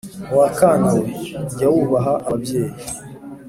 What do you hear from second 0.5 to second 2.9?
kana we, jya wubaha ababyeyi!